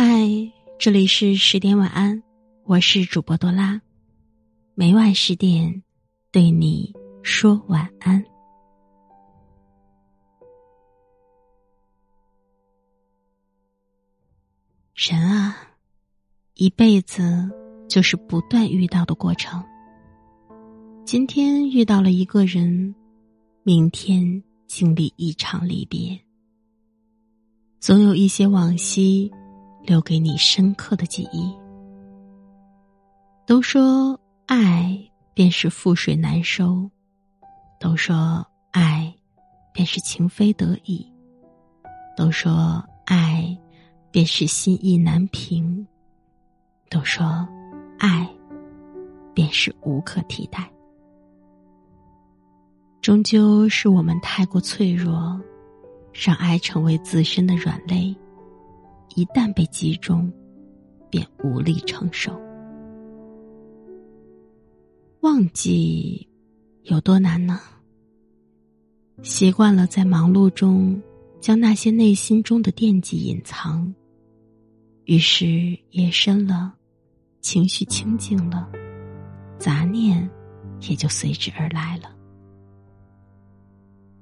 [0.00, 0.04] 嗨，
[0.78, 2.22] 这里是十点晚安，
[2.62, 3.82] 我是主播多拉，
[4.76, 5.82] 每晚十点
[6.30, 6.94] 对你
[7.24, 8.24] 说晚安。
[14.94, 15.56] 人啊，
[16.54, 17.50] 一辈子
[17.88, 19.60] 就是不断遇到的过程。
[21.04, 22.94] 今天遇到了一个人，
[23.64, 26.16] 明天经历一场离别，
[27.80, 29.28] 总有一些往昔。
[29.88, 31.50] 留给你深刻的记忆。
[33.46, 36.90] 都说爱便是覆水难收，
[37.80, 39.10] 都说爱
[39.72, 41.10] 便是情非得已，
[42.14, 43.56] 都说爱
[44.10, 45.86] 便是心意难平，
[46.90, 47.48] 都说
[47.98, 48.28] 爱
[49.32, 50.70] 便是无可替代。
[53.00, 55.40] 终究是我们太过脆弱，
[56.12, 58.14] 让爱成为自身的软肋。
[59.14, 60.32] 一旦被击中，
[61.10, 62.32] 便无力承受。
[65.20, 66.28] 忘记
[66.82, 67.60] 有多难呢？
[69.22, 71.02] 习惯了在忙碌中
[71.40, 73.92] 将那些内心中的惦记隐藏，
[75.06, 76.72] 于是夜深了，
[77.40, 78.70] 情绪清静了，
[79.58, 80.28] 杂念
[80.88, 82.14] 也就随之而来了。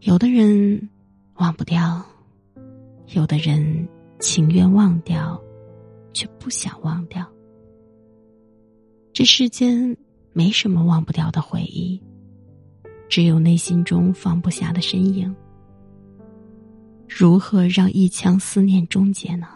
[0.00, 0.90] 有的人
[1.36, 2.04] 忘不掉，
[3.14, 3.88] 有的人。
[4.22, 5.38] 情愿忘掉，
[6.14, 7.28] 却不想忘掉。
[9.12, 9.94] 这世间
[10.32, 12.00] 没什么忘不掉的回忆，
[13.08, 15.34] 只有内心中放不下的身影。
[17.08, 19.48] 如何让一腔思念终结呢？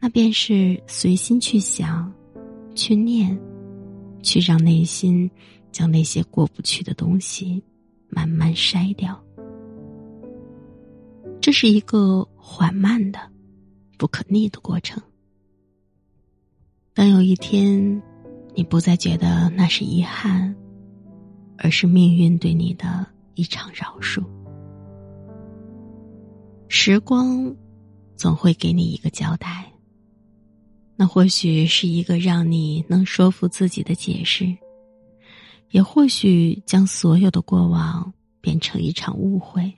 [0.00, 2.10] 那便是随心去想，
[2.74, 3.38] 去念，
[4.22, 5.30] 去让内心
[5.70, 7.62] 将那些过不去的东西
[8.08, 9.22] 慢慢筛掉。
[11.38, 13.31] 这是一个缓慢的。
[14.02, 15.00] 不可逆的过程。
[16.92, 18.02] 当有一天，
[18.52, 20.52] 你不再觉得那是遗憾，
[21.56, 24.24] 而是命运对你的一场饶恕，
[26.66, 27.54] 时光
[28.16, 29.72] 总会给你一个交代。
[30.96, 34.52] 那或许是一个让你能说服自己的解释，
[35.70, 39.72] 也或许将所有的过往变成一场误会。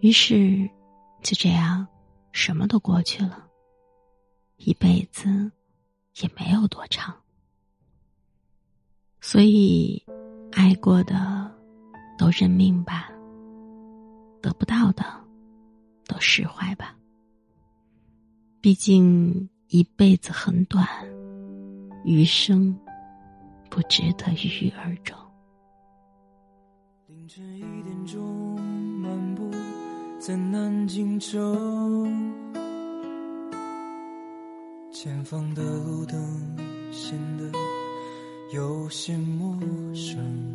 [0.00, 0.68] 于是，
[1.22, 1.86] 就这样。
[2.36, 3.48] 什么都过去了，
[4.58, 5.50] 一辈子
[6.20, 7.16] 也没有多长，
[9.22, 10.04] 所以
[10.52, 11.50] 爱过的
[12.18, 13.10] 都认命吧，
[14.42, 15.02] 得不到的
[16.04, 16.94] 都释怀吧。
[18.60, 20.86] 毕竟一辈子很短，
[22.04, 22.78] 余生
[23.70, 25.16] 不值得郁郁而终。
[27.06, 28.60] 凌晨一点钟，
[29.00, 29.50] 漫步
[30.26, 32.52] 在南京城。
[34.90, 36.18] 前方的路灯
[36.90, 37.48] 显得
[38.52, 39.56] 有些陌
[39.94, 40.52] 生，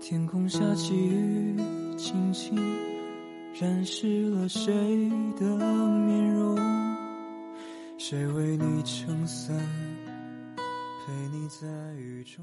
[0.00, 1.54] 天空下起雨，
[1.98, 2.56] 轻轻
[3.60, 4.72] 染湿了谁
[5.38, 5.44] 的
[6.06, 6.56] 面容？
[7.98, 9.54] 谁为你撑伞，
[11.04, 12.42] 陪你在雨中？